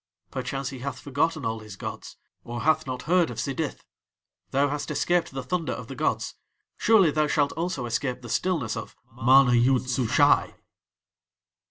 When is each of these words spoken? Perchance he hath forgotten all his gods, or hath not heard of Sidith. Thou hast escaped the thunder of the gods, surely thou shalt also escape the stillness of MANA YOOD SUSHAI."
Perchance 0.31 0.69
he 0.69 0.79
hath 0.79 0.99
forgotten 0.99 1.45
all 1.45 1.59
his 1.59 1.75
gods, 1.75 2.17
or 2.43 2.61
hath 2.61 2.87
not 2.87 3.03
heard 3.03 3.29
of 3.29 3.37
Sidith. 3.39 3.81
Thou 4.49 4.67
hast 4.69 4.89
escaped 4.89 5.29
the 5.29 5.43
thunder 5.43 5.73
of 5.73 5.89
the 5.89 5.95
gods, 5.95 6.33
surely 6.75 7.11
thou 7.11 7.27
shalt 7.27 7.51
also 7.51 7.85
escape 7.85 8.23
the 8.23 8.27
stillness 8.29 8.75
of 8.75 8.95
MANA 9.13 9.53
YOOD 9.53 9.87
SUSHAI." 9.87 10.55